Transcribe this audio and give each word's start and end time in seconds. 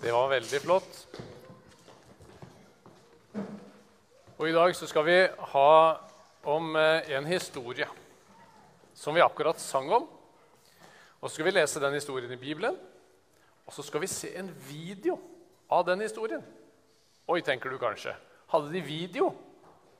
Det 0.00 0.12
var 0.12 0.30
veldig 0.32 0.58
flott. 0.64 1.00
Og 4.40 4.46
I 4.48 4.54
dag 4.56 4.72
så 4.72 4.86
skal 4.88 5.04
vi 5.04 5.16
ha 5.52 5.72
om 6.48 6.70
eh, 6.80 7.10
en 7.18 7.26
historie 7.28 7.84
som 8.96 9.12
vi 9.12 9.20
akkurat 9.20 9.60
sang 9.60 9.90
om. 9.92 10.06
Og 11.20 11.28
Så 11.28 11.34
skal 11.34 11.50
vi 11.50 11.52
lese 11.52 11.82
den 11.84 11.98
historien 11.98 12.32
i 12.32 12.40
Bibelen, 12.40 12.78
og 13.66 13.76
så 13.76 13.82
skal 13.84 14.00
vi 14.00 14.08
se 14.08 14.32
en 14.40 14.48
video 14.70 15.18
av 15.68 15.84
den 15.84 16.00
historien. 16.00 16.40
Oi, 17.28 17.42
tenker 17.44 17.68
du 17.68 17.76
kanskje. 17.76 18.16
Hadde 18.48 18.72
de 18.72 18.80
video 18.80 19.34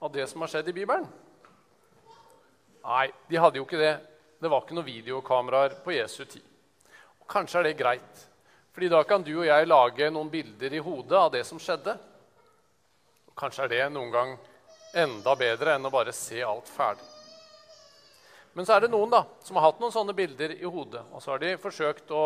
av 0.01 0.12
det 0.17 0.30
som 0.30 0.41
har 0.41 0.48
skjedd 0.48 0.73
i 0.73 0.77
Bibelen? 0.80 1.05
Nei, 2.87 3.11
de 3.29 3.37
hadde 3.37 3.61
jo 3.61 3.69
ikke 3.69 3.85
det. 3.85 3.98
Det 4.41 4.48
var 4.48 4.64
ikke 4.64 4.80
noen 4.80 4.89
videokameraer 4.89 5.77
på 5.85 5.93
Jesu 5.93 6.25
tid. 6.25 6.48
Og 7.21 7.29
Kanskje 7.29 7.61
er 7.61 7.69
det 7.69 7.79
greit, 7.85 8.29
Fordi 8.73 8.89
da 8.93 9.02
kan 9.05 9.25
du 9.27 9.32
og 9.39 9.46
jeg 9.49 9.68
lage 9.68 10.11
noen 10.13 10.31
bilder 10.31 10.75
i 10.75 10.82
hodet 10.82 11.18
av 11.18 11.31
det 11.35 11.43
som 11.49 11.58
skjedde. 11.61 11.96
Og 13.31 13.35
Kanskje 13.39 13.67
er 13.67 13.72
det 13.75 13.86
noen 13.94 14.13
gang 14.14 14.36
enda 14.94 15.35
bedre 15.39 15.75
enn 15.77 15.86
å 15.86 15.93
bare 15.93 16.14
se 16.14 16.43
alt 16.43 16.71
ferdig. 16.71 17.07
Men 18.53 18.67
så 18.67 18.75
er 18.75 18.85
det 18.85 18.93
noen 18.93 19.13
da, 19.13 19.22
som 19.46 19.57
har 19.57 19.68
hatt 19.68 19.82
noen 19.82 19.94
sånne 19.94 20.14
bilder 20.17 20.57
i 20.57 20.67
hodet, 20.67 21.04
og 21.14 21.22
så 21.22 21.35
har 21.35 21.43
de 21.43 21.53
forsøkt 21.63 22.11
å 22.11 22.25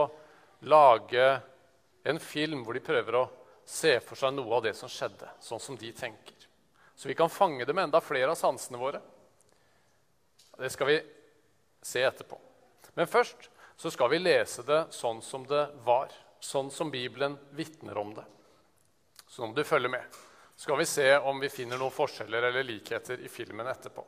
lage 0.65 1.27
en 2.09 2.20
film 2.20 2.62
hvor 2.65 2.76
de 2.76 2.84
prøver 2.84 3.18
å 3.18 3.26
se 3.68 3.98
for 4.04 4.16
seg 4.16 4.32
noe 4.32 4.56
av 4.56 4.65
det 4.65 4.73
som 4.76 4.88
skjedde, 4.88 5.29
sånn 5.45 5.60
som 5.60 5.76
de 5.80 5.92
tenker. 5.96 6.48
Så 6.96 7.10
vi 7.10 7.16
kan 7.18 7.32
fange 7.32 7.65
det 7.65 7.74
med 7.76 7.88
enda 7.88 8.01
flere 8.01 8.32
av 8.32 8.40
sansene 8.40 8.80
våre. 8.80 9.01
Det 10.56 10.70
skal 10.73 10.88
vi 10.88 10.98
se 11.84 12.04
etterpå. 12.06 12.38
Men 12.95 13.10
først 13.10 13.51
så 13.76 13.90
skal 13.90 14.12
vi 14.12 14.23
lese 14.23 14.62
det 14.65 14.84
sånn 14.95 15.20
som 15.24 15.45
det 15.48 15.66
var. 15.84 16.12
Sånn 16.44 16.68
som 16.70 16.90
Bibelen 16.90 17.38
vitner 17.56 17.96
om 17.98 18.10
det. 18.14 18.24
Så 19.26 19.46
må 19.46 19.54
du 19.56 19.64
følge 19.64 19.88
med. 19.88 20.04
Skal 20.56 20.76
vi 20.76 20.84
se 20.86 21.06
om 21.16 21.40
vi 21.40 21.48
finner 21.48 21.80
noen 21.80 21.95
forskjeller 21.95 22.51
eller 22.51 22.66
likheter 22.68 23.24
i 23.24 23.30
filmen 23.32 23.66
etterpå. 23.66 24.04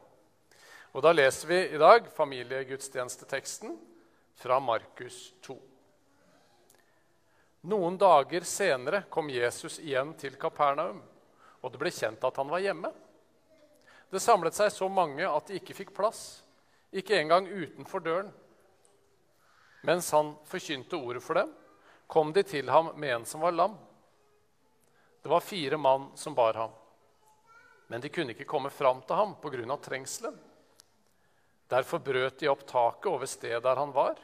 Og 0.92 1.02
Da 1.02 1.14
leser 1.16 1.48
vi 1.48 1.62
i 1.72 1.80
dag 1.80 2.06
familiegudstjenesteteksten 2.12 3.72
fra 4.36 4.60
Markus 4.60 5.32
2. 5.48 5.56
Noen 7.72 7.96
dager 7.98 8.44
senere 8.44 9.02
kom 9.10 9.32
Jesus 9.32 9.80
igjen 9.80 10.12
til 10.20 10.36
Kapernaum, 10.36 11.00
og 11.64 11.72
det 11.72 11.80
ble 11.80 11.90
kjent 11.90 12.24
at 12.24 12.36
han 12.36 12.52
var 12.52 12.62
hjemme. 12.62 12.92
Det 14.12 14.20
samlet 14.20 14.54
seg 14.54 14.70
så 14.76 14.92
mange 14.92 15.24
at 15.24 15.48
de 15.48 15.56
ikke 15.56 15.74
fikk 15.80 15.96
plass, 15.96 16.42
ikke 16.92 17.16
engang 17.16 17.48
utenfor 17.48 18.04
døren. 18.04 18.28
Mens 19.88 20.12
han 20.12 20.36
forkynte 20.44 21.00
ordet 21.00 21.24
for 21.24 21.40
dem, 21.40 21.62
kom 22.06 22.32
de 22.32 22.42
til 22.42 22.68
ham 22.70 22.92
med 22.96 23.14
en 23.14 23.26
som 23.26 23.40
var 23.40 23.52
lam. 23.52 23.76
Det 25.22 25.28
var 25.28 25.40
fire 25.40 25.76
mann 25.76 26.10
som 26.14 26.34
bar 26.34 26.54
ham, 26.54 26.70
men 27.86 28.00
de 28.00 28.08
kunne 28.08 28.34
ikke 28.34 28.46
komme 28.46 28.70
fram 28.70 29.02
til 29.02 29.16
ham 29.16 29.34
pga. 29.42 29.76
trengselen. 29.76 30.38
Derfor 31.68 31.98
brøt 31.98 32.38
de 32.38 32.48
opp 32.48 32.66
taket 32.66 33.10
over 33.10 33.26
stedet 33.26 33.62
der 33.62 33.76
han 33.76 33.92
var, 33.92 34.14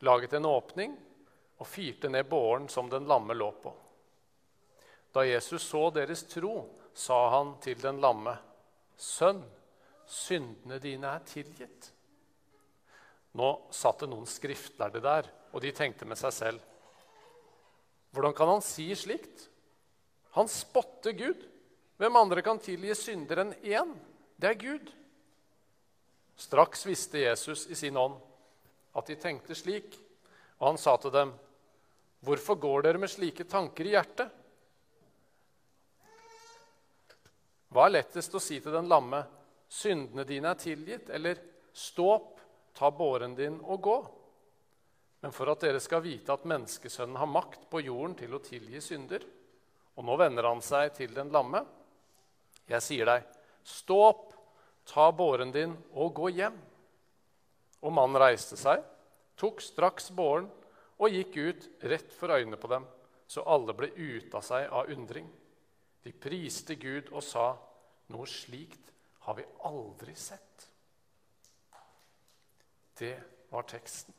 laget 0.00 0.32
en 0.32 0.44
åpning 0.44 0.96
og 1.56 1.66
firte 1.66 2.08
ned 2.08 2.28
båren 2.28 2.68
som 2.68 2.90
den 2.90 3.08
lamme 3.08 3.34
lå 3.34 3.50
på. 3.62 3.72
Da 5.12 5.24
Jesus 5.24 5.62
så 5.62 5.90
deres 5.90 6.26
tro, 6.28 6.68
sa 6.92 7.30
han 7.30 7.54
til 7.60 7.80
den 7.80 8.00
lamme, 8.00 8.36
'Sønn, 8.96 9.42
syndene 10.06 10.78
dine 10.78 11.06
er 11.06 11.24
tilgitt.' 11.24 11.92
Nå 13.36 13.48
satt 13.70 14.00
det 14.00 14.08
noen 14.08 14.28
skriftlærde 14.28 15.00
der, 15.00 15.28
og 15.52 15.60
de 15.60 15.72
tenkte 15.72 16.04
med 16.08 16.16
seg 16.16 16.32
selv. 16.32 16.60
Hvordan 18.16 18.32
kan 18.32 18.48
han 18.48 18.62
si 18.64 18.88
slikt? 18.96 19.50
Han 20.32 20.48
spotter 20.48 21.12
Gud. 21.12 21.42
Hvem 22.00 22.16
andre 22.16 22.40
kan 22.44 22.56
tilgi 22.60 22.94
synder 22.96 23.42
enn 23.42 23.52
én? 23.60 23.92
Det 24.40 24.48
er 24.48 24.56
Gud. 24.60 24.88
Straks 26.36 26.86
visste 26.88 27.20
Jesus 27.20 27.66
i 27.68 27.76
sin 27.76 27.96
ånd 28.00 28.16
at 28.96 29.12
de 29.12 29.18
tenkte 29.20 29.52
slik, 29.56 29.98
og 30.56 30.70
han 30.70 30.80
sa 30.80 30.96
til 30.96 31.12
dem, 31.12 31.34
'Hvorfor 32.24 32.56
går 32.56 32.82
dere 32.82 32.98
med 32.98 33.12
slike 33.12 33.44
tanker 33.44 33.84
i 33.84 33.92
hjertet?' 33.92 34.32
Hva 37.68 37.84
er 37.84 37.96
lettest 38.00 38.32
å 38.32 38.40
si 38.40 38.60
til 38.60 38.72
den 38.72 38.88
lamme, 38.88 39.26
'Syndene 39.68 40.24
dine 40.24 40.48
er 40.48 40.54
tilgitt', 40.54 41.10
eller 41.10 41.36
'Stå 41.74 42.14
opp, 42.14 42.40
ta 42.74 42.90
båren 42.90 43.34
din 43.36 43.60
og 43.60 43.82
gå'? 43.82 44.25
Men 45.26 45.32
for 45.34 45.50
at 45.50 45.64
dere 45.64 45.80
skal 45.82 46.04
vite 46.04 46.30
at 46.30 46.44
menneskesønnen 46.46 47.16
har 47.18 47.26
makt 47.26 47.64
på 47.66 47.80
jorden 47.82 48.12
til 48.14 48.36
å 48.36 48.38
tilgi 48.46 48.78
synder 48.78 49.24
Og 49.98 50.04
nå 50.06 50.14
vender 50.20 50.46
han 50.46 50.60
seg 50.62 50.92
til 50.94 51.16
den 51.16 51.32
lamme. 51.34 51.64
Jeg 52.70 52.84
sier 52.84 53.08
deg, 53.08 53.24
stå 53.66 53.96
opp, 54.04 54.28
ta 54.86 55.08
båren 55.10 55.50
din 55.50 55.72
og 55.98 56.12
gå 56.14 56.30
hjem. 56.36 56.54
Og 57.82 57.94
mannen 57.96 58.20
reiste 58.22 58.54
seg, 58.60 58.84
tok 59.34 59.64
straks 59.64 60.12
båren 60.14 60.46
og 61.00 61.10
gikk 61.10 61.38
ut 61.40 61.66
rett 61.90 62.14
for 62.14 62.30
øynene 62.30 62.58
på 62.60 62.70
dem, 62.70 62.86
så 63.26 63.42
alle 63.50 63.74
ble 63.74 63.88
ute 63.96 64.30
av 64.38 64.44
seg 64.46 64.68
av 64.70 64.92
undring. 64.94 65.26
De 66.06 66.12
priste 66.14 66.76
Gud 66.78 67.10
og 67.10 67.24
sa, 67.26 67.48
noe 68.14 68.30
slikt 68.30 68.94
har 69.26 69.40
vi 69.40 69.48
aldri 69.66 70.14
sett. 70.14 70.68
Det 73.02 73.16
var 73.50 73.66
teksten. 73.66 74.15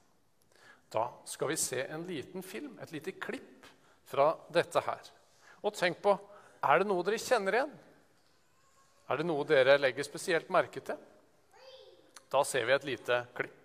Da 0.92 1.09
skal 1.28 1.52
vi 1.52 1.59
se 1.59 1.81
en 1.84 2.06
liten 2.08 2.44
film, 2.46 2.78
et 2.80 2.92
lite 2.96 3.12
klipp 3.20 3.68
fra 4.08 4.31
dette 4.53 4.81
her. 4.86 5.12
Og 5.64 5.75
tenk 5.75 6.00
på 6.03 6.16
er 6.64 6.81
det 6.81 6.88
noe 6.90 7.03
dere 7.06 7.20
kjenner 7.22 7.59
igjen? 7.59 7.75
Er 9.08 9.20
det 9.20 9.28
noe 9.28 9.46
dere 9.47 9.78
legger 9.80 10.08
spesielt 10.08 10.50
merke 10.52 10.81
til? 10.84 10.97
Da 12.31 12.44
ser 12.47 12.66
vi 12.68 12.76
et 12.76 12.88
lite 12.88 13.22
klipp. 13.36 13.56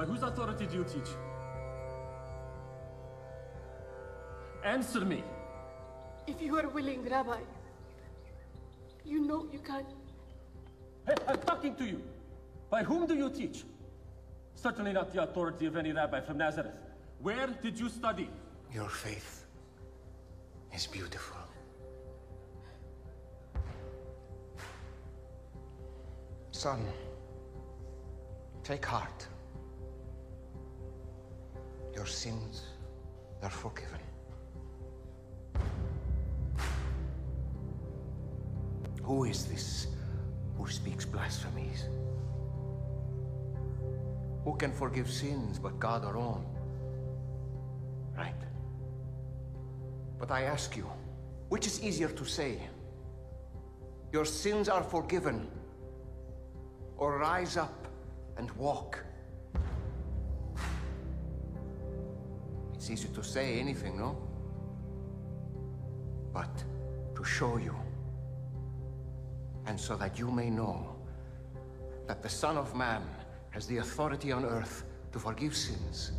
By 0.00 0.06
whose 0.06 0.22
authority 0.22 0.66
do 0.66 0.76
you 0.76 0.84
teach? 0.84 1.10
Answer 4.64 5.00
me. 5.04 5.22
If 6.26 6.40
you 6.40 6.56
are 6.56 6.68
willing, 6.68 7.02
Rabbi, 7.04 7.40
you 9.04 9.20
know 9.20 9.46
you 9.52 9.58
can. 9.58 9.84
Hey, 11.06 11.16
I'm 11.28 11.36
talking 11.40 11.74
to 11.76 11.84
you. 11.84 12.00
By 12.70 12.82
whom 12.82 13.06
do 13.06 13.14
you 13.14 13.28
teach? 13.28 13.64
Certainly 14.54 14.94
not 14.94 15.12
the 15.12 15.22
authority 15.22 15.66
of 15.66 15.76
any 15.76 15.92
rabbi 15.92 16.20
from 16.22 16.38
Nazareth. 16.38 16.78
Where 17.18 17.48
did 17.48 17.78
you 17.78 17.90
study? 17.90 18.30
Your 18.72 18.88
faith 18.88 19.44
is 20.74 20.86
beautiful. 20.86 21.36
Son, 26.52 26.86
take 28.64 28.86
heart. 28.86 29.26
Your 32.00 32.06
sins 32.06 32.62
are 33.42 33.50
forgiven. 33.50 34.00
Who 39.02 39.24
is 39.24 39.44
this 39.44 39.88
who 40.56 40.66
speaks 40.66 41.04
blasphemies? 41.04 41.84
Who 44.44 44.56
can 44.56 44.72
forgive 44.72 45.10
sins 45.10 45.58
but 45.58 45.78
God 45.78 46.04
alone? 46.04 46.46
Right. 48.16 48.42
But 50.18 50.30
I 50.30 50.44
ask 50.44 50.78
you, 50.78 50.90
which 51.50 51.66
is 51.66 51.84
easier 51.84 52.08
to 52.08 52.24
say? 52.24 52.62
Your 54.10 54.24
sins 54.24 54.70
are 54.70 54.82
forgiven, 54.82 55.50
or 56.96 57.18
rise 57.18 57.58
up 57.58 57.86
and 58.38 58.50
walk? 58.52 59.04
It's 62.80 62.88
easy 62.88 63.08
to 63.08 63.22
say 63.22 63.60
anything, 63.60 63.98
no? 63.98 64.16
But 66.32 66.64
to 67.14 67.22
show 67.22 67.58
you, 67.58 67.76
and 69.66 69.78
so 69.78 69.98
that 69.98 70.18
you 70.18 70.30
may 70.30 70.48
know 70.48 70.96
that 72.06 72.22
the 72.22 72.30
Son 72.30 72.56
of 72.56 72.74
Man 72.74 73.02
has 73.50 73.66
the 73.66 73.76
authority 73.76 74.32
on 74.32 74.46
earth 74.46 74.84
to 75.12 75.18
forgive 75.18 75.54
sins. 75.54 76.12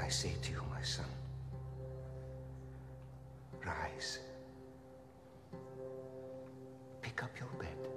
I 0.00 0.08
say 0.08 0.34
to 0.40 0.52
you, 0.52 0.62
my 0.70 0.82
son, 0.82 1.10
rise. 3.66 4.20
Pick 7.02 7.24
up 7.24 7.36
your 7.40 7.48
bed 7.58 7.88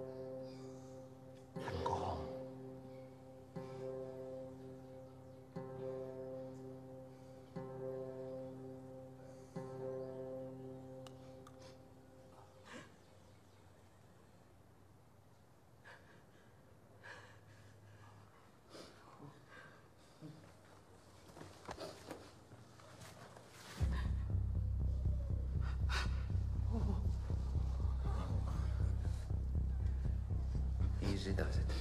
J'ai 31.23 31.33
dans 31.33 31.45
cette... 31.51 31.71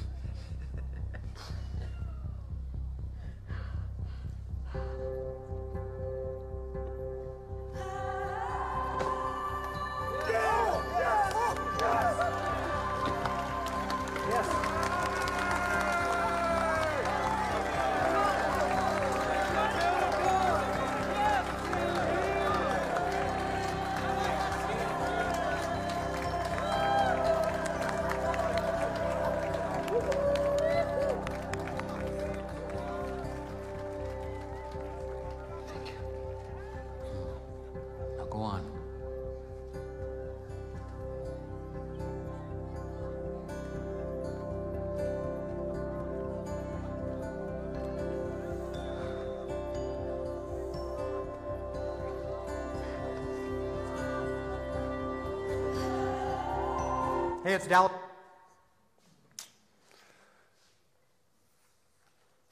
Hey, 57.50 57.56
it's 57.56 57.66
Dallas. 57.66 57.90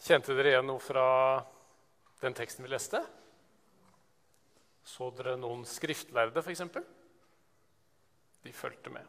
Kjente 0.03 0.35
dere 0.35 0.50
igjen 0.50 0.67
noe 0.67 0.83
fra 0.83 1.05
den 2.19 2.35
teksten 2.35 2.67
vi 2.67 2.73
leste? 2.73 2.99
Så 4.83 5.12
dere 5.15 5.37
noen 5.39 5.62
skriftlærde, 5.71 6.43
f.eks.? 6.43 6.65
De 8.43 8.55
fulgte 8.56 8.91
med. 8.97 9.06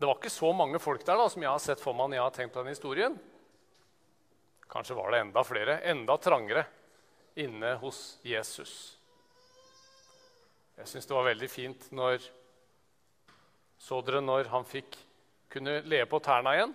Det 0.00 0.08
var 0.08 0.16
ikke 0.16 0.32
så 0.32 0.54
mange 0.56 0.80
folk 0.80 1.04
der 1.04 1.20
da, 1.20 1.28
som 1.28 1.44
jeg 1.44 1.52
har 1.52 1.60
sett 1.66 1.84
for 1.84 2.00
meg 2.00 2.08
når 2.08 2.20
jeg 2.20 2.24
har 2.24 2.34
tenkt 2.38 2.56
på 2.56 2.64
den 2.64 2.72
historien. 2.72 3.20
Kanskje 4.72 4.96
var 4.96 5.12
det 5.12 5.20
enda 5.26 5.44
flere, 5.44 5.76
enda 5.92 6.16
trangere, 6.16 6.64
inne 7.44 7.76
hos 7.84 8.00
Jesus. 8.24 8.96
Jeg 10.80 10.94
syns 10.94 11.12
det 11.12 11.20
var 11.20 11.28
veldig 11.28 11.52
fint 11.58 11.88
når 11.92 12.24
Så 13.78 14.00
dere 14.04 14.22
når 14.24 14.50
han 14.52 14.66
fikk 14.66 14.96
kunne 15.52 15.80
leve 15.86 16.08
på 16.10 16.20
tærne 16.24 16.54
igjen? 16.56 16.72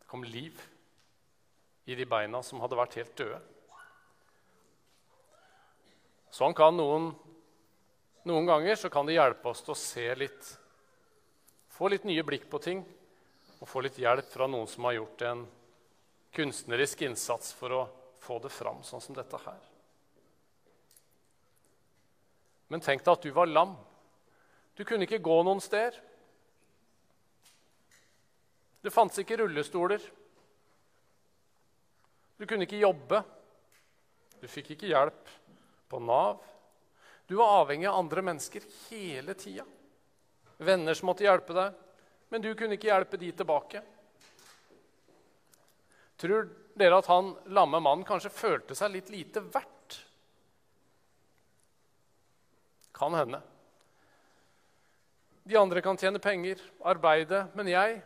Det 0.00 0.08
kom 0.10 0.24
liv 0.24 0.60
i 1.90 1.96
de 1.98 2.06
beina 2.08 2.42
som 2.46 2.62
hadde 2.62 2.78
vært 2.78 2.96
helt 3.00 3.16
døde. 3.18 3.40
Sånn 6.30 6.54
kan 6.54 6.76
noen 6.76 7.12
Noen 8.28 8.44
ganger 8.44 8.76
så 8.76 8.90
kan 8.92 9.06
det 9.08 9.14
hjelpe 9.14 9.48
oss 9.48 9.62
til 9.64 9.72
å 9.72 9.78
se 9.80 10.02
litt 10.20 10.48
Få 11.72 11.88
litt 11.88 12.04
nye 12.04 12.20
blikk 12.26 12.44
på 12.52 12.60
ting 12.60 12.82
og 13.60 13.68
få 13.68 13.80
litt 13.84 13.96
hjelp 14.00 14.28
fra 14.28 14.46
noen 14.48 14.68
som 14.68 14.84
har 14.88 14.98
gjort 14.98 15.22
en 15.28 15.46
kunstnerisk 16.36 17.02
innsats 17.04 17.52
for 17.56 17.74
å 17.76 17.80
få 18.20 18.38
det 18.40 18.52
fram, 18.52 18.82
sånn 18.84 19.02
som 19.04 19.16
dette 19.16 19.40
her. 19.44 19.58
Men 22.72 22.84
tenk 22.84 23.04
deg 23.04 23.12
at 23.12 23.24
du 23.26 23.32
var 23.36 23.50
lam. 23.50 23.74
Du 24.76 24.84
kunne 24.84 25.06
ikke 25.06 25.22
gå 25.22 25.40
noen 25.44 25.60
steder. 25.62 25.98
Det 28.80 28.92
fantes 28.94 29.20
ikke 29.20 29.40
rullestoler. 29.42 30.00
Du 32.40 32.46
kunne 32.48 32.64
ikke 32.64 32.80
jobbe. 32.80 33.20
Du 34.40 34.46
fikk 34.48 34.72
ikke 34.74 34.88
hjelp 34.88 35.34
på 35.90 36.00
Nav. 36.00 36.40
Du 37.28 37.36
var 37.38 37.60
avhengig 37.60 37.86
av 37.90 37.98
andre 38.00 38.24
mennesker 38.24 38.64
hele 38.88 39.36
tida. 39.38 39.66
Venner 40.60 40.96
som 40.96 41.10
måtte 41.10 41.24
hjelpe 41.24 41.54
deg, 41.56 41.76
men 42.32 42.42
du 42.42 42.48
kunne 42.56 42.76
ikke 42.76 42.88
hjelpe 42.88 43.20
de 43.20 43.28
tilbake. 43.36 43.82
Tror 46.20 46.48
dere 46.80 46.98
at 47.00 47.08
han 47.12 47.30
lamme 47.52 47.80
mannen 47.80 48.06
kanskje 48.08 48.32
følte 48.32 48.76
seg 48.76 48.92
litt 48.96 49.12
lite 49.12 49.44
verdt? 49.44 50.00
Kan 52.96 53.16
hende. 53.16 53.40
De 55.50 55.58
andre 55.58 55.82
kan 55.82 55.98
tjene 55.98 56.20
penger, 56.22 56.60
arbeide, 56.86 57.48
men 57.58 57.66
jeg 57.72 58.02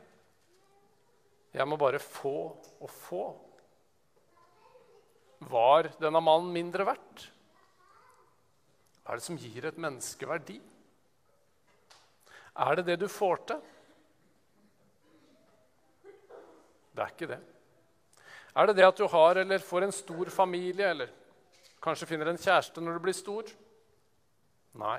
Jeg 1.54 1.68
må 1.68 1.76
bare 1.78 2.00
få 2.02 2.56
og 2.82 2.88
få. 2.90 3.24
Var 5.38 5.92
denne 6.00 6.22
mannen 6.24 6.48
mindre 6.50 6.86
verdt? 6.88 7.28
Hva 9.04 9.12
er 9.12 9.20
det 9.20 9.26
som 9.26 9.38
gir 9.38 9.68
et 9.68 9.78
menneske 9.78 10.26
verdi? 10.26 10.56
Er 12.58 12.80
det 12.80 12.86
det 12.88 12.96
du 13.04 13.06
får 13.06 13.44
til? 13.46 13.60
Det 16.94 17.04
er 17.04 17.12
ikke 17.12 17.30
det. 17.36 17.38
Er 18.54 18.66
det 18.66 18.76
det 18.80 18.88
at 18.88 18.98
du 18.98 19.06
har 19.10 19.42
eller 19.44 19.62
får 19.62 19.86
en 19.86 19.94
stor 19.94 20.32
familie, 20.32 20.90
eller 20.90 21.12
kanskje 21.84 22.08
finner 22.08 22.32
en 22.32 22.40
kjæreste 22.40 22.82
når 22.82 22.98
du 22.98 23.04
blir 23.06 23.18
stor? 23.20 23.54
Nei, 24.80 24.98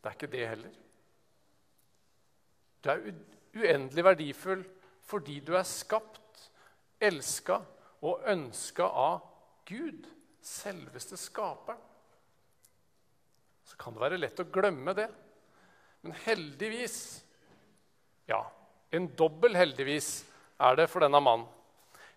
det 0.00 0.10
er 0.10 0.18
ikke 0.18 0.32
det 0.34 0.48
heller. 0.54 0.82
Du 2.86 2.92
er 2.92 3.72
uendelig 3.72 4.04
verdifull 4.06 4.62
fordi 5.06 5.40
du 5.42 5.52
er 5.58 5.66
skapt, 5.66 6.46
elska 7.02 7.60
og 8.06 8.24
ønska 8.30 8.86
av 8.86 9.24
Gud, 9.66 10.06
selveste 10.42 11.18
skaperen. 11.18 11.78
Så 13.66 13.78
kan 13.78 13.94
det 13.94 14.02
være 14.02 14.18
lett 14.20 14.42
å 14.42 14.46
glemme 14.54 14.94
det. 14.94 15.08
Men 16.06 16.14
heldigvis, 16.22 16.98
ja, 18.30 18.44
en 18.94 19.08
dobbel 19.18 19.58
heldigvis 19.58 20.10
er 20.62 20.78
det 20.78 20.86
for 20.90 21.02
denne 21.02 21.18
mannen. 21.22 21.48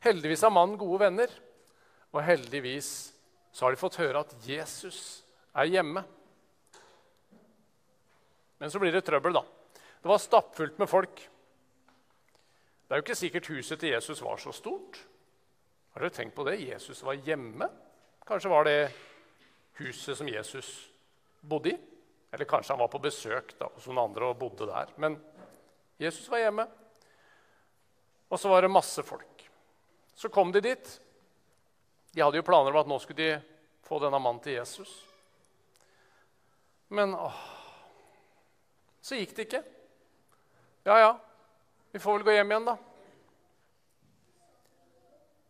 Heldigvis 0.05 0.45
har 0.45 0.53
mannen 0.53 0.77
gode 0.79 1.01
venner, 1.01 1.31
og 2.13 2.21
heldigvis 2.25 2.91
så 3.51 3.65
har 3.65 3.73
de 3.73 3.81
fått 3.81 3.97
høre 4.01 4.21
at 4.21 4.35
Jesus 4.45 5.23
er 5.57 5.69
hjemme. 5.73 6.05
Men 8.61 8.69
så 8.69 8.81
blir 8.81 8.93
det 8.93 9.05
trøbbel, 9.07 9.39
da. 9.39 9.45
Det 10.01 10.07
var 10.07 10.17
stappfullt 10.17 10.79
med 10.79 10.89
folk. 10.89 11.29
Det 12.87 12.95
er 12.95 13.01
jo 13.01 13.05
ikke 13.05 13.19
sikkert 13.19 13.49
huset 13.51 13.79
til 13.79 13.93
Jesus 13.93 14.21
var 14.23 14.39
så 14.41 14.53
stort. 14.55 14.97
Har 15.93 16.01
dere 16.01 16.15
tenkt 16.15 16.35
på 16.37 16.45
det? 16.47 16.59
Jesus 16.61 17.03
var 17.03 17.19
hjemme. 17.25 17.67
Kanskje 18.27 18.51
var 18.51 18.65
det 18.65 18.91
huset 19.81 20.17
som 20.17 20.29
Jesus 20.29 20.69
bodde 21.41 21.73
i? 21.73 21.77
Eller 22.31 22.45
kanskje 22.45 22.73
han 22.73 22.81
var 22.81 22.91
på 22.93 23.01
besøk 23.03 23.55
da, 23.59 23.67
hos 23.73 23.87
noen 23.89 24.03
andre 24.05 24.29
og 24.29 24.39
bodde 24.39 24.69
der. 24.69 24.93
Men 25.01 25.17
Jesus 25.99 26.29
var 26.31 26.43
hjemme. 26.43 26.65
Og 28.29 28.39
så 28.39 28.49
var 28.49 28.61
det 28.61 28.71
masse 28.71 29.03
folk. 29.03 29.45
Så 30.15 30.29
kom 30.29 30.51
de 30.53 30.61
dit. 30.61 30.91
De 32.13 32.21
hadde 32.21 32.39
jo 32.39 32.45
planer 32.45 32.71
om 32.71 32.81
at 32.81 32.89
nå 32.89 32.99
skulle 33.01 33.19
de 33.19 33.41
få 33.85 33.99
denne 34.01 34.19
mannen 34.21 34.41
til 34.43 34.59
Jesus. 34.59 34.93
Men 36.93 37.13
åh, 37.17 37.43
så 39.01 39.17
gikk 39.17 39.35
det 39.37 39.45
ikke. 39.47 39.61
Ja, 40.87 40.99
ja, 40.99 41.11
vi 41.91 41.99
får 41.99 42.17
vel 42.17 42.23
gå 42.27 42.35
hjem 42.37 42.53
igjen, 42.53 42.69
da. 42.69 42.77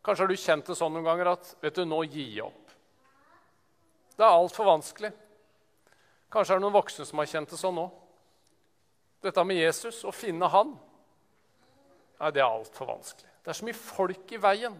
Kanskje 0.06 0.24
har 0.24 0.32
du 0.32 0.40
kjent 0.40 0.70
det 0.72 0.78
sånn 0.80 0.94
noen 0.96 1.06
ganger 1.06 1.34
at 1.36 1.50
vet 1.62 1.76
du, 1.76 1.84
nå 1.86 2.02
jeg 2.08 2.42
opp. 2.46 2.72
Det 4.16 4.26
er 4.26 4.36
altfor 4.36 4.68
vanskelig. 4.68 5.12
Kanskje 6.32 6.56
er 6.56 6.60
det 6.60 6.66
noen 6.66 6.76
voksne 6.76 7.06
som 7.08 7.22
har 7.22 7.30
kjent 7.30 7.52
det 7.54 7.60
sånn 7.60 7.82
òg. 7.82 7.92
Dette 9.24 9.44
med 9.44 9.60
Jesus, 9.60 10.02
å 10.08 10.16
finne 10.16 10.48
han, 10.48 10.72
nei, 12.20 12.32
det 12.32 12.42
er 12.42 12.48
altfor 12.48 12.88
vanskelig. 12.94 13.30
Det 13.44 13.52
er 13.52 13.60
så 13.60 13.68
mye 13.68 13.80
folk 13.80 14.34
i 14.36 14.40
veien. 14.42 14.76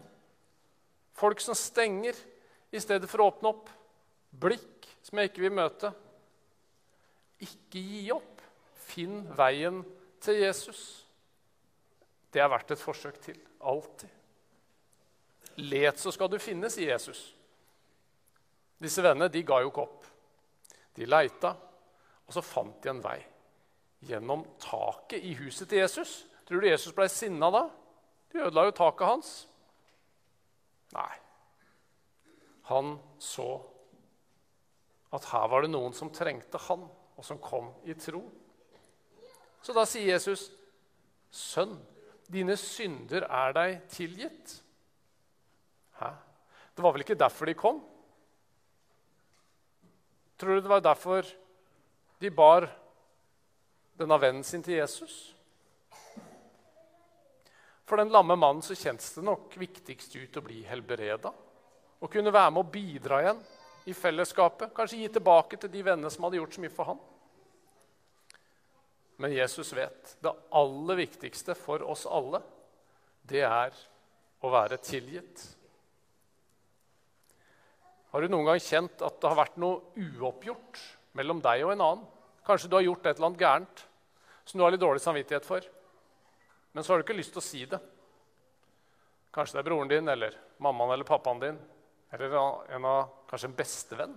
Folk 1.20 1.42
som 1.44 1.56
stenger 1.58 2.16
i 2.72 2.80
stedet 2.80 3.08
for 3.10 3.20
å 3.20 3.28
åpne 3.32 3.52
opp. 3.52 3.68
Blikk 4.30 4.88
som 5.04 5.20
jeg 5.20 5.30
ikke 5.30 5.44
vil 5.44 5.56
møte. 5.56 5.90
Ikke 7.44 7.82
gi 7.82 8.04
opp. 8.14 8.40
Finn 8.90 9.22
veien 9.36 9.82
til 10.22 10.40
Jesus. 10.42 10.80
Det 12.30 12.42
er 12.42 12.50
verdt 12.50 12.74
et 12.74 12.82
forsøk 12.82 13.20
til. 13.22 13.38
Alltid. 13.60 14.08
Let, 15.60 15.98
så 15.98 16.12
skal 16.14 16.30
du 16.30 16.38
finne, 16.40 16.70
sier 16.72 16.94
Jesus. 16.94 17.34
Disse 18.80 19.02
vennene 19.04 19.28
de 19.32 19.42
ga 19.44 19.60
jo 19.60 19.72
ikke 19.72 19.84
opp. 19.84 20.06
De 20.96 21.08
leita, 21.08 21.52
og 22.26 22.34
så 22.34 22.42
fant 22.44 22.78
de 22.82 22.92
en 22.92 23.02
vei 23.04 23.18
gjennom 24.08 24.46
taket 24.62 25.24
i 25.26 25.34
huset 25.36 25.68
til 25.68 25.82
Jesus. 25.82 26.12
Tror 26.48 26.62
du 26.62 26.70
Jesus 26.70 26.94
ble 26.96 27.08
sinna 27.12 27.50
da? 27.52 27.66
De 28.32 28.40
ødela 28.40 28.64
jo 28.68 28.76
taket 28.78 29.10
hans. 29.10 29.32
Nei. 30.94 31.10
Han 32.70 32.96
så 33.20 33.50
at 35.10 35.26
her 35.32 35.48
var 35.50 35.64
det 35.64 35.72
noen 35.72 35.94
som 35.96 36.12
trengte 36.14 36.58
han, 36.68 36.84
og 37.18 37.26
som 37.26 37.40
kom 37.42 37.72
i 37.84 37.96
tro. 37.98 38.22
Så 39.62 39.76
da 39.76 39.84
sier 39.86 40.14
Jesus, 40.14 40.50
'Sønn, 41.30 41.76
dine 42.30 42.56
synder 42.56 43.26
er 43.28 43.52
deg 43.52 43.80
tilgitt'. 43.92 44.60
Hæ? 46.00 46.10
Det 46.74 46.82
var 46.82 46.92
vel 46.92 47.04
ikke 47.04 47.18
derfor 47.18 47.46
de 47.46 47.54
kom? 47.54 47.80
Tror 50.38 50.56
du 50.56 50.60
det 50.60 50.72
var 50.72 50.80
derfor 50.80 51.26
de 52.20 52.30
bar 52.30 52.70
denne 53.98 54.16
vennen 54.20 54.44
sin 54.44 54.62
til 54.62 54.78
Jesus? 54.80 55.34
For 57.84 57.96
den 57.96 58.08
lamme 58.08 58.36
mannen 58.38 58.62
så 58.62 58.74
kjentes 58.78 59.12
det 59.16 59.24
nok 59.26 59.56
viktigst 59.58 60.14
ut 60.16 60.36
å 60.38 60.44
bli 60.46 60.62
helbreda. 60.62 61.32
Å 62.00 62.08
kunne 62.08 62.32
være 62.32 62.52
med 62.54 62.62
og 62.62 62.72
bidra 62.72 63.18
igjen 63.20 63.40
i 63.90 63.94
fellesskapet. 63.96 64.70
Kanskje 64.72 65.02
gi 65.02 65.08
tilbake 65.12 65.58
til 65.60 65.72
de 65.72 65.82
vennene 65.82 66.10
som 66.14 66.24
hadde 66.24 66.38
gjort 66.38 66.54
så 66.54 66.62
mye 66.62 66.72
for 66.72 66.92
han. 66.92 67.00
Men 69.20 69.34
Jesus 69.36 69.72
vet 69.76 70.16
det 70.24 70.32
aller 70.56 70.96
viktigste 70.96 71.54
for 71.58 71.82
oss 71.84 72.06
alle, 72.08 72.40
det 73.28 73.42
er 73.44 73.74
å 74.40 74.52
være 74.52 74.78
tilgitt. 74.80 75.42
Har 78.10 78.24
du 78.24 78.32
noen 78.32 78.48
gang 78.48 78.62
kjent 78.64 79.04
at 79.04 79.18
det 79.20 79.28
har 79.28 79.38
vært 79.38 79.58
noe 79.60 79.92
uoppgjort 80.00 80.80
mellom 81.20 81.42
deg 81.44 81.66
og 81.66 81.74
en 81.74 81.84
annen? 81.84 82.06
Kanskje 82.46 82.70
du 82.70 82.78
har 82.78 82.86
gjort 82.86 83.04
et 83.06 83.12
eller 83.12 83.28
annet 83.28 83.44
gærent 83.44 83.82
som 84.48 84.58
du 84.58 84.64
har 84.64 84.72
litt 84.74 84.82
dårlig 84.82 85.02
samvittighet 85.04 85.46
for. 85.46 85.66
Men 86.72 86.82
så 86.86 86.92
har 86.92 86.98
du 86.98 87.04
ikke 87.04 87.18
lyst 87.18 87.34
til 87.36 87.42
å 87.42 87.44
si 87.44 87.60
det. 87.68 87.78
Kanskje 89.34 89.58
det 89.58 89.62
er 89.62 89.68
broren 89.68 89.90
din 89.90 90.10
eller 90.10 90.34
mammaen 90.64 90.96
eller 90.96 91.06
pappaen 91.06 91.42
din 91.44 91.60
eller 92.10 92.34
en 92.74 92.88
av, 92.88 93.12
kanskje 93.30 93.52
en 93.52 93.58
bestevenn. 93.58 94.16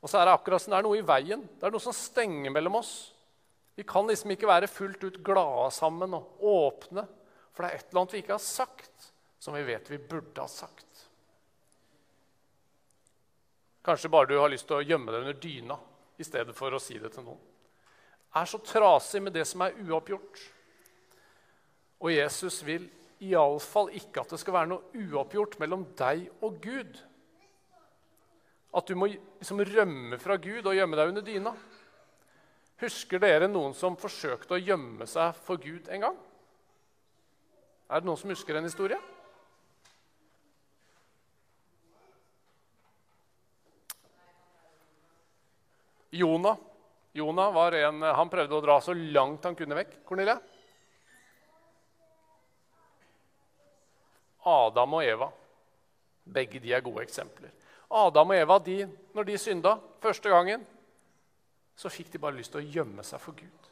Og 0.00 0.08
så 0.08 0.20
er 0.20 0.28
det 0.28 0.36
akkurat 0.38 0.62
som 0.62 0.72
det 0.72 0.78
er 0.78 0.86
noe 0.86 1.00
i 1.00 1.04
veien. 1.04 1.42
Det 1.58 1.66
er 1.66 1.74
noe 1.74 1.82
som 1.82 1.96
stenger 1.96 2.52
mellom 2.54 2.78
oss. 2.80 2.94
Vi 3.74 3.84
kan 3.86 4.06
liksom 4.06 4.30
ikke 4.34 4.48
være 4.48 4.70
fullt 4.70 5.02
ut 5.04 5.22
glade 5.26 5.70
sammen 5.74 6.14
og 6.14 6.42
åpne, 6.46 7.06
for 7.54 7.64
det 7.64 7.70
er 7.70 7.80
et 7.80 7.88
eller 7.88 8.02
annet 8.02 8.14
vi 8.14 8.22
ikke 8.22 8.36
har 8.36 8.44
sagt, 8.44 9.10
som 9.42 9.56
vi 9.56 9.64
vet 9.66 9.90
vi 9.90 9.98
burde 9.98 10.40
ha 10.40 10.50
sagt. 10.50 11.08
Kanskje 13.84 14.08
bare 14.08 14.30
du 14.30 14.38
har 14.38 14.48
lyst 14.48 14.68
til 14.70 14.78
å 14.78 14.84
gjemme 14.86 15.12
deg 15.12 15.26
under 15.26 15.40
dyna 15.42 15.76
i 16.16 16.24
stedet 16.24 16.54
for 16.56 16.72
å 16.72 16.80
si 16.80 16.96
det 17.02 17.10
til 17.12 17.26
noen. 17.26 17.40
Er 18.34 18.48
så 18.50 18.58
trasig 18.64 19.20
med 19.22 19.34
det 19.36 19.44
som 19.46 19.62
er 19.62 19.76
uoppgjort. 19.84 20.40
Og 22.02 22.10
Jesus 22.14 22.62
vil 22.66 22.86
iallfall 23.22 23.92
ikke 23.94 24.24
at 24.24 24.32
det 24.34 24.40
skal 24.42 24.56
være 24.56 24.70
noe 24.72 25.04
uoppgjort 25.04 25.58
mellom 25.62 25.84
deg 25.98 26.26
og 26.44 26.56
Gud. 26.64 26.96
At 28.74 28.88
du 28.90 28.98
må 28.98 29.10
liksom 29.12 29.62
rømme 29.68 30.18
fra 30.18 30.38
Gud 30.40 30.66
og 30.66 30.74
gjemme 30.74 30.98
deg 30.98 31.12
under 31.12 31.26
dyna. 31.26 31.54
Husker 32.82 33.22
dere 33.22 33.46
noen 33.46 33.74
som 33.78 33.94
forsøkte 33.98 34.56
å 34.56 34.60
gjemme 34.62 35.06
seg 35.06 35.36
for 35.46 35.60
Gud 35.62 35.86
en 35.94 36.08
gang? 36.08 36.16
Er 37.86 38.00
det 38.02 38.08
noen 38.08 38.18
som 38.18 38.32
husker 38.32 38.58
en 38.58 38.66
historie? 38.66 38.98
Jonah. 46.14 46.58
Jonah 47.12 47.54
var 47.54 47.74
en, 47.78 48.02
han 48.02 48.30
prøvde 48.30 48.58
å 48.58 48.62
dra 48.62 48.80
så 48.82 48.94
langt 48.94 49.46
han 49.46 49.54
kunne 49.58 49.78
vekk. 49.78 49.96
Cornelia? 50.06 50.38
Adam 54.44 54.98
og 54.98 55.06
Eva. 55.06 55.30
Begge 56.24 56.60
de 56.62 56.72
er 56.74 56.82
gode 56.84 57.04
eksempler. 57.06 57.52
Adam 57.94 58.32
og 58.34 58.38
Eva, 58.38 58.58
de, 58.62 58.80
når 59.14 59.28
de 59.28 59.38
synda 59.38 59.76
første 60.02 60.30
gangen, 60.32 60.64
så 61.76 61.90
fikk 61.90 62.12
de 62.12 62.20
bare 62.22 62.38
lyst 62.38 62.54
til 62.54 62.62
å 62.62 62.72
gjemme 62.76 63.04
seg 63.06 63.22
for 63.22 63.36
Gud. 63.38 63.70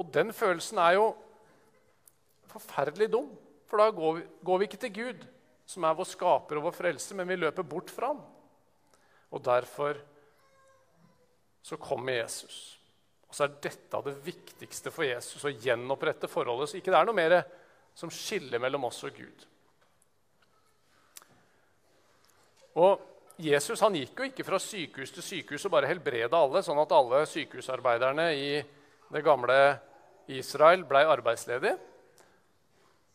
Og 0.00 0.08
den 0.14 0.32
følelsen 0.36 0.80
er 0.80 0.96
jo 0.98 1.06
forferdelig 2.50 3.10
dum. 3.12 3.30
For 3.68 3.80
da 3.80 3.90
går 3.94 4.18
vi, 4.18 4.26
går 4.44 4.60
vi 4.60 4.68
ikke 4.68 4.80
til 4.84 4.94
Gud, 4.96 5.24
som 5.68 5.86
er 5.86 5.96
vår 5.96 6.08
skaper 6.10 6.58
og 6.58 6.68
vår 6.68 6.76
frelse, 6.76 7.16
men 7.16 7.28
vi 7.30 7.38
løper 7.38 7.66
bort 7.66 7.92
fra 7.94 8.10
ham. 8.12 8.22
Og 9.30 9.42
derfor 9.46 10.00
så 11.62 11.78
kommer 11.80 12.18
Jesus. 12.18 12.80
Og 13.28 13.36
så 13.36 13.46
er 13.46 13.60
dette 13.62 14.00
det 14.08 14.16
viktigste 14.26 14.90
for 14.90 15.06
Jesus, 15.06 15.44
å 15.46 15.52
gjenopprette 15.52 16.28
forholdet. 16.30 16.72
Så 16.72 16.80
ikke 16.80 16.90
det 16.90 16.98
er 16.98 17.06
noe 17.06 17.16
mer 17.16 17.36
som 17.94 18.10
skiller 18.10 18.62
mellom 18.62 18.88
oss 18.88 19.04
og 19.06 19.14
Gud. 19.14 19.46
Og 22.80 23.06
Jesus 23.40 23.80
han 23.84 23.96
gikk 23.96 24.18
jo 24.18 24.26
ikke 24.28 24.44
fra 24.46 24.58
sykehus 24.60 25.12
til 25.14 25.24
sykehus 25.24 25.64
og 25.68 25.74
bare 25.74 25.88
helbreda 25.90 26.38
alle, 26.38 26.62
sånn 26.64 26.80
at 26.82 26.92
alle 26.92 27.22
sykehusarbeiderne 27.30 28.26
i 28.36 28.50
det 29.10 29.22
gamle 29.26 29.56
Israel 30.30 30.84
blei 30.88 31.02
arbeidsledige. 31.08 31.76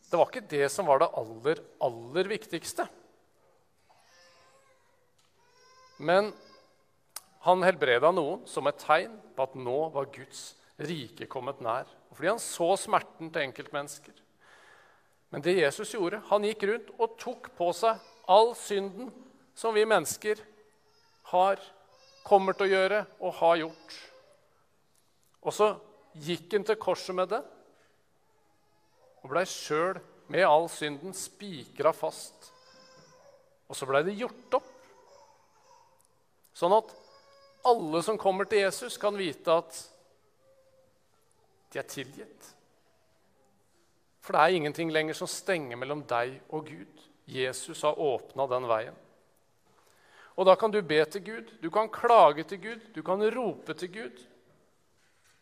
Det 0.06 0.18
var 0.18 0.30
ikke 0.30 0.48
det 0.50 0.66
som 0.70 0.86
var 0.86 1.02
det 1.02 1.10
aller, 1.18 1.62
aller 1.82 2.30
viktigste. 2.30 2.86
Men 5.98 6.30
han 7.46 7.64
helbreda 7.64 8.12
noen 8.14 8.44
som 8.50 8.68
et 8.68 8.78
tegn 8.82 9.16
på 9.36 9.46
at 9.46 9.56
nå 9.58 9.78
var 9.94 10.10
Guds 10.14 10.52
rike 10.76 11.28
kommet 11.30 11.62
nær. 11.64 11.88
Fordi 12.14 12.32
han 12.32 12.42
så 12.42 12.72
smerten 12.80 13.30
til 13.32 13.46
enkeltmennesker. 13.46 14.14
Men 15.32 15.42
det 15.42 15.56
Jesus 15.58 15.94
gjorde, 15.94 16.22
han 16.28 16.44
gikk 16.46 16.66
rundt 16.68 16.92
og 16.96 17.16
tok 17.20 17.50
på 17.58 17.70
seg 17.74 18.02
all 18.30 18.52
synden 18.58 19.10
som 19.56 19.74
vi 19.74 19.86
mennesker 19.88 20.40
har, 21.32 21.60
kommer 22.26 22.56
til 22.56 22.66
å 22.66 22.74
gjøre 22.74 23.02
og 23.24 23.36
har 23.40 23.60
gjort. 23.64 23.96
Og 25.46 25.54
så 25.54 25.70
gikk 26.26 26.52
han 26.56 26.66
til 26.66 26.80
korset 26.80 27.16
med 27.16 27.30
det 27.32 27.42
og 29.26 29.32
blei 29.32 29.42
sjøl 29.50 29.98
med 30.30 30.46
all 30.46 30.68
synden 30.70 31.14
spikra 31.16 31.90
fast. 31.96 32.52
Og 33.66 33.74
så 33.74 33.88
blei 33.88 34.04
det 34.06 34.14
gjort 34.20 34.58
opp. 34.60 34.68
Sånn 36.56 36.74
at 36.76 36.92
alle 37.66 38.02
som 38.06 38.18
kommer 38.18 38.46
til 38.46 38.62
Jesus, 38.62 38.94
kan 39.02 39.18
vite 39.18 39.50
at 39.50 39.80
de 41.74 41.80
er 41.82 41.88
tilgitt. 41.90 42.52
For 44.22 44.34
det 44.34 44.44
er 44.44 44.60
ingenting 44.60 44.92
lenger 44.94 45.18
som 45.18 45.30
stenger 45.30 45.78
mellom 45.78 46.04
deg 46.06 46.38
og 46.54 46.70
Gud. 46.70 47.02
Jesus 47.26 47.82
har 47.82 47.98
åpna 47.98 48.46
den 48.50 48.70
veien. 48.70 49.02
Og 50.36 50.44
da 50.44 50.54
kan 50.60 50.72
du 50.72 50.82
be 50.84 50.98
til 51.08 51.24
Gud, 51.24 51.52
du 51.62 51.70
kan 51.72 51.88
klage 51.88 52.44
til 52.44 52.60
Gud, 52.60 52.82
du 52.94 53.02
kan 53.02 53.24
rope 53.32 53.74
til 53.74 53.92
Gud. 53.92 54.24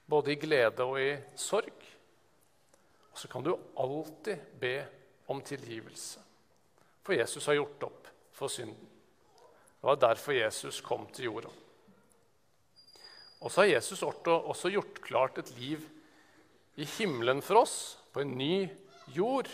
Både 0.06 0.32
i 0.32 0.38
glede 0.38 0.84
og 0.84 1.00
i 1.00 1.16
sorg. 1.40 1.86
Og 3.10 3.18
så 3.18 3.28
kan 3.30 3.42
du 3.42 3.56
alltid 3.78 4.38
be 4.60 4.76
om 5.30 5.40
tilgivelse. 5.42 6.20
For 7.04 7.16
Jesus 7.16 7.46
har 7.46 7.58
gjort 7.58 7.86
opp 7.88 8.08
for 8.34 8.52
synden. 8.52 8.90
Det 9.80 9.88
var 9.88 10.00
derfor 10.00 10.32
Jesus 10.32 10.80
kom 10.80 11.06
til 11.12 11.28
jorda. 11.28 11.50
Og 13.44 13.52
så 13.52 13.60
har 13.60 13.74
Jesus 13.74 14.02
også 14.02 14.70
gjort 14.72 15.02
klart 15.04 15.38
et 15.38 15.50
liv 15.58 15.82
i 16.80 16.86
himmelen 16.96 17.42
for 17.44 17.60
oss, 17.60 17.98
på 18.12 18.22
en 18.22 18.32
ny 18.38 18.64
jord. 19.12 19.50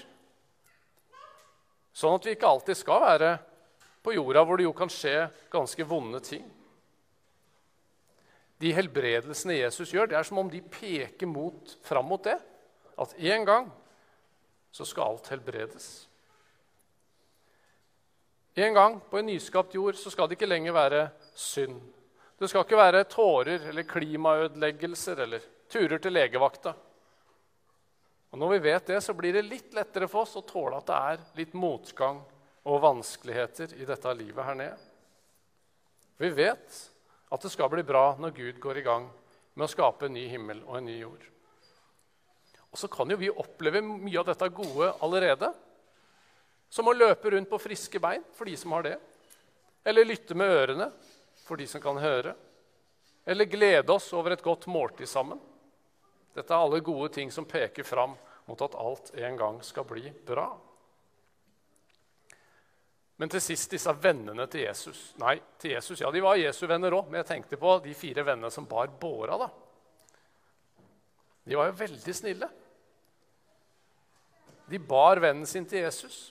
Sånn 1.92 2.14
at 2.14 2.26
vi 2.26 2.36
ikke 2.36 2.48
alltid 2.48 2.78
skal 2.78 3.02
være 3.02 3.32
på 4.02 4.14
jorda 4.16 4.44
hvor 4.44 4.58
det 4.58 4.66
jo 4.66 4.74
kan 4.76 4.92
skje 4.92 5.28
ganske 5.52 5.86
vonde 5.88 6.20
ting. 6.24 6.44
De 8.60 8.72
helbredelsene 8.76 9.56
Jesus 9.56 9.92
gjør, 9.94 10.10
det 10.10 10.18
er 10.18 10.26
som 10.28 10.40
om 10.42 10.50
de 10.52 10.60
peker 10.60 11.28
mot, 11.28 11.76
fram 11.84 12.08
mot 12.10 12.24
det. 12.24 12.36
At 13.00 13.14
en 13.16 13.46
gang 13.48 13.70
så 14.70 14.84
skal 14.84 15.14
alt 15.14 15.30
helbredes. 15.32 15.86
En 18.60 18.74
gang 18.76 18.98
på 19.10 19.18
en 19.18 19.30
nyskapt 19.30 19.74
jord 19.74 19.96
så 19.96 20.12
skal 20.12 20.28
det 20.28 20.36
ikke 20.36 20.50
lenger 20.50 20.76
være 20.76 21.06
synd. 21.38 21.78
Det 22.40 22.48
skal 22.50 22.64
ikke 22.64 22.80
være 22.80 23.06
tårer 23.08 23.68
eller 23.70 23.88
klimaødeleggelser 23.88 25.24
eller 25.24 25.44
turer 25.70 26.00
til 26.00 26.12
legevakta. 26.12 26.74
Og 28.30 28.38
Når 28.38 28.52
vi 28.52 28.58
vet 28.68 28.86
det, 28.86 29.00
så 29.02 29.14
blir 29.14 29.32
det 29.34 29.46
litt 29.48 29.74
lettere 29.74 30.08
for 30.08 30.22
oss 30.22 30.36
å 30.38 30.44
tåle 30.46 30.78
at 30.78 30.86
det 30.86 30.98
er 30.98 31.24
litt 31.40 31.56
motgang 31.58 32.20
og 32.68 32.82
vanskeligheter 32.82 33.74
i 33.80 33.86
dette 33.88 34.14
livet 34.18 34.44
her 34.44 34.58
nede. 34.58 34.78
Vi 36.20 36.28
vet 36.36 36.78
at 37.30 37.42
det 37.42 37.52
skal 37.52 37.70
bli 37.72 37.84
bra 37.86 38.12
når 38.20 38.34
Gud 38.36 38.60
går 38.60 38.80
i 38.80 38.84
gang 38.84 39.06
med 39.54 39.64
å 39.64 39.70
skape 39.70 40.08
en 40.08 40.16
ny 40.16 40.26
himmel 40.28 40.60
og 40.66 40.76
en 40.78 40.88
ny 40.90 40.98
jord. 40.98 41.22
Og 42.70 42.78
så 42.78 42.90
kan 42.92 43.10
jo 43.10 43.18
vi 43.18 43.30
oppleve 43.32 43.82
mye 43.82 44.20
av 44.20 44.28
dette 44.28 44.48
gode 44.54 44.92
allerede. 45.02 45.50
Som 46.70 46.86
å 46.86 46.94
løpe 46.94 47.32
rundt 47.32 47.50
på 47.50 47.58
friske 47.58 47.98
bein 48.02 48.22
for 48.36 48.46
de 48.46 48.54
som 48.58 48.76
har 48.76 48.86
det. 48.86 48.96
Eller 49.82 50.06
lytte 50.06 50.36
med 50.38 50.52
ørene 50.54 50.90
for 51.42 51.58
de 51.58 51.66
som 51.66 51.82
kan 51.82 51.98
høre. 51.98 52.36
Eller 53.26 53.50
glede 53.50 53.92
oss 53.92 54.12
over 54.14 54.36
et 54.36 54.44
godt 54.44 54.68
måltid 54.70 55.08
sammen. 55.10 55.40
Dette 56.36 56.54
er 56.54 56.62
alle 56.62 56.82
gode 56.84 57.10
ting 57.16 57.32
som 57.34 57.48
peker 57.48 57.82
fram 57.82 58.14
mot 58.46 58.62
at 58.62 58.76
alt 58.78 59.10
en 59.18 59.38
gang 59.38 59.58
skal 59.66 59.86
bli 59.88 60.12
bra. 60.26 60.52
Men 63.20 63.28
til 63.28 63.42
sist 63.44 63.74
disse 63.74 63.92
vennene 64.00 64.46
til 64.48 64.62
Jesus. 64.64 65.00
Nei, 65.20 65.34
til 65.60 65.74
Jesus, 65.74 66.00
ja, 66.00 66.08
de 66.08 66.22
var 66.24 66.38
Jesu 66.40 66.62
venner 66.64 66.94
òg, 66.96 67.10
men 67.10 67.20
jeg 67.20 67.28
tenkte 67.28 67.58
på 67.60 67.74
de 67.84 67.92
fire 67.92 68.24
vennene 68.24 68.48
som 68.52 68.64
bar 68.68 68.88
båra. 69.00 69.36
da. 69.36 69.48
De 71.44 71.58
var 71.58 71.68
jo 71.68 71.76
veldig 71.82 72.14
snille. 72.16 72.48
De 74.70 74.78
bar 74.78 75.20
vennen 75.20 75.44
sin 75.46 75.66
til 75.68 75.84
Jesus. 75.84 76.30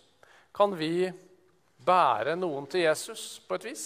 Kan 0.55 0.73
vi 0.79 1.11
bære 1.85 2.33
noen 2.39 2.65
til 2.71 2.87
Jesus 2.87 3.37
på 3.45 3.59
et 3.59 3.67
vis? 3.69 3.85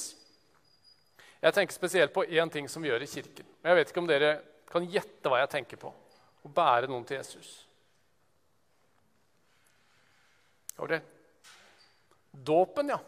Jeg 1.44 1.58
tenker 1.58 1.76
spesielt 1.76 2.14
på 2.16 2.24
én 2.24 2.52
ting 2.52 2.70
som 2.72 2.86
vi 2.86 2.88
gjør 2.88 3.04
i 3.04 3.10
kirken. 3.10 3.50
Jeg 3.66 3.76
vet 3.76 3.92
ikke 3.92 4.00
om 4.00 4.08
dere 4.08 4.32
kan 4.72 4.88
gjette 4.88 5.28
hva 5.28 5.42
jeg 5.42 5.52
tenker 5.58 5.82
på. 5.82 5.92
Å 6.44 6.54
bære 6.56 6.88
noen 6.88 7.04
til 7.04 7.20
Jesus. 7.20 7.52
Okay. 10.80 11.04
Dåpen, 12.34 12.90
ja. 12.90 13.00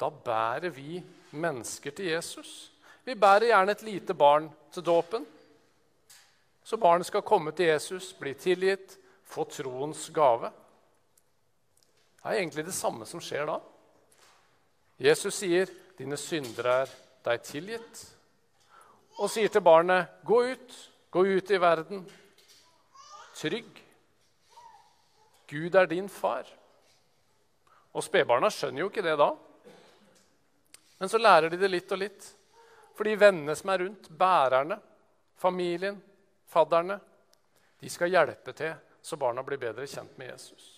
Da 0.00 0.08
bærer 0.10 0.68
vi 0.68 1.00
mennesker 1.30 1.90
til 1.90 2.12
Jesus. 2.12 2.70
Vi 3.04 3.14
bærer 3.14 3.50
gjerne 3.50 3.72
et 3.72 3.82
lite 3.82 4.14
barn 4.14 4.50
til 4.72 4.84
dåpen. 4.84 5.26
Så 6.64 6.76
barnet 6.76 7.06
skal 7.06 7.22
komme 7.22 7.52
til 7.52 7.66
Jesus, 7.66 8.12
bli 8.12 8.34
tilgitt, 8.34 8.98
få 9.24 9.44
troens 9.44 10.10
gave. 10.14 10.50
Det 12.20 12.28
er 12.28 12.38
egentlig 12.38 12.64
det 12.66 12.74
samme 12.74 13.06
som 13.06 13.20
skjer 13.20 13.46
da. 13.48 13.58
Jesus 15.00 15.34
sier, 15.34 15.66
'Dine 15.98 16.16
syndere 16.16 16.82
er 16.82 16.88
deg 17.24 17.42
tilgitt', 17.44 18.04
og 19.18 19.30
sier 19.30 19.48
til 19.48 19.60
barnet, 19.60 20.06
'Gå 20.24 20.42
ut, 20.52 20.90
gå 21.10 21.24
ut 21.24 21.50
i 21.50 21.60
verden, 21.60 22.10
trygg. 23.34 23.84
Gud 25.48 25.74
er 25.74 25.86
din 25.86 26.08
far.' 26.08 26.59
Og 27.96 28.04
spedbarna 28.04 28.50
skjønner 28.52 28.84
jo 28.84 28.90
ikke 28.90 29.04
det 29.04 29.16
da. 29.18 29.30
Men 31.00 31.08
så 31.08 31.18
lærer 31.18 31.50
de 31.50 31.58
det 31.58 31.70
litt 31.70 31.92
og 31.92 32.02
litt. 32.02 32.28
For 32.94 33.08
de 33.08 33.16
vennene 33.18 33.56
som 33.56 33.72
er 33.72 33.82
rundt, 33.84 34.10
bærerne, 34.12 34.76
familien, 35.40 35.96
fadderne, 36.50 37.00
de 37.80 37.90
skal 37.90 38.12
hjelpe 38.12 38.52
til 38.52 38.74
så 39.02 39.16
barna 39.16 39.42
blir 39.42 39.60
bedre 39.60 39.86
kjent 39.88 40.18
med 40.20 40.32
Jesus. 40.34 40.76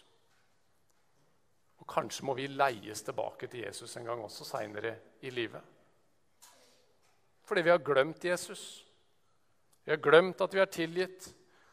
Og 1.83 1.87
kanskje 1.91 2.25
må 2.27 2.37
vi 2.39 2.47
leies 2.47 3.03
tilbake 3.03 3.49
til 3.51 3.65
Jesus 3.65 3.97
en 3.99 4.07
gang 4.07 4.23
også 4.23 4.47
seinere 4.47 4.95
i 5.27 5.33
livet. 5.35 5.63
Fordi 7.43 7.65
vi 7.67 7.73
har 7.73 7.83
glemt 7.83 8.25
Jesus. 8.25 8.85
Vi 9.85 9.91
har 9.91 9.99
glemt 9.99 10.41
at 10.41 10.55
vi 10.55 10.63
er 10.63 10.71
tilgitt, 10.71 11.27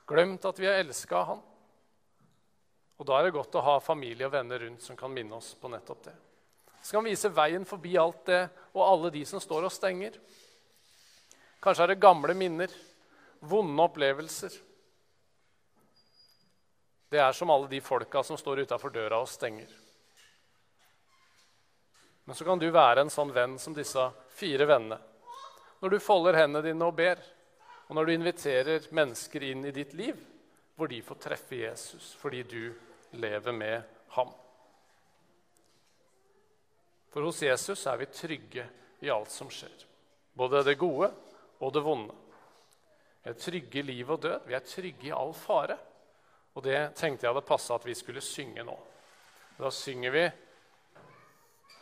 glemt 0.10 0.46
at 0.50 0.60
vi 0.60 0.66
har 0.66 0.82
elska 0.82 1.22
Han. 1.30 1.44
Og 3.00 3.08
Da 3.08 3.18
er 3.18 3.30
det 3.30 3.38
godt 3.38 3.56
å 3.56 3.64
ha 3.64 3.78
familie 3.80 4.28
og 4.28 4.34
venner 4.34 4.60
rundt 4.60 4.84
som 4.84 4.98
kan 5.00 5.12
minne 5.14 5.38
oss 5.38 5.54
på 5.56 5.72
nettopp 5.72 6.04
det. 6.04 6.16
Så 6.82 6.98
kan 6.98 7.08
vise 7.08 7.32
veien 7.32 7.66
forbi 7.68 7.96
alt 8.00 8.26
det 8.28 8.42
og 8.74 8.84
alle 8.84 9.12
de 9.14 9.24
som 9.28 9.40
står 9.40 9.68
og 9.68 9.74
stenger. 9.74 10.18
Kanskje 11.64 11.86
er 11.86 11.94
det 11.94 12.04
gamle 12.04 12.36
minner, 12.36 12.72
vonde 13.40 13.84
opplevelser. 13.84 14.52
Det 17.10 17.20
er 17.20 17.36
som 17.36 17.52
alle 17.52 17.68
de 17.72 17.80
folka 17.82 18.24
som 18.24 18.38
står 18.38 18.66
utafor 18.68 18.92
døra 18.94 19.20
og 19.20 19.32
stenger. 19.32 19.72
Men 22.28 22.36
så 22.36 22.46
kan 22.46 22.60
du 22.62 22.68
være 22.70 23.02
en 23.02 23.12
sånn 23.12 23.32
venn 23.34 23.56
som 23.60 23.74
disse 23.74 24.04
fire 24.38 24.68
vennene. 24.70 25.00
Når 25.80 25.96
du 25.96 26.04
folder 26.04 26.36
hendene 26.38 26.62
dine 26.68 26.86
og 26.86 26.98
ber, 27.00 27.24
og 27.88 27.96
når 27.96 28.06
du 28.06 28.14
inviterer 28.14 28.92
mennesker 28.94 29.48
inn 29.48 29.64
i 29.66 29.74
ditt 29.74 29.96
liv, 29.98 30.20
hvor 30.76 30.92
de 30.92 31.00
får 31.04 31.18
treffe 31.24 31.58
Jesus 31.64 32.14
fordi 32.20 32.44
du 32.48 32.62
lever 33.12 33.52
med 33.52 33.82
ham. 34.16 34.32
For 37.10 37.26
hos 37.26 37.42
Jesus 37.42 37.86
er 37.90 37.98
vi 37.98 38.10
trygge 38.14 38.66
i 39.00 39.10
alt 39.10 39.32
som 39.32 39.50
skjer. 39.52 39.86
Både 40.34 40.64
det 40.64 40.78
gode 40.80 41.10
og 41.60 41.74
det 41.74 41.84
vonde. 41.84 42.16
Vi 43.24 43.32
er 43.32 43.40
trygge 43.40 43.82
i 43.82 43.88
liv 43.88 44.12
og 44.12 44.22
død. 44.22 44.46
Vi 44.48 44.56
er 44.56 44.66
trygge 44.66 45.10
i 45.10 45.16
all 45.16 45.34
fare. 45.36 45.78
Og 46.54 46.64
det 46.64 46.78
tenkte 46.98 47.26
jeg 47.26 47.34
hadde 47.34 47.48
passa 47.48 47.76
at 47.76 47.88
vi 47.88 47.96
skulle 47.98 48.24
synge 48.24 48.64
nå. 48.66 48.78
Da 49.60 49.72
synger 49.74 50.14
vi 50.16 50.24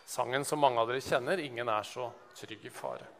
sangen 0.07 0.45
som 0.47 0.59
mange 0.63 0.81
av 0.81 0.87
dere 0.87 1.03
kjenner, 1.03 1.37
'Ingen 1.37 1.69
er 1.69 1.83
så 1.83 2.11
trygg 2.35 2.65
i 2.65 2.69
fare'. 2.69 3.16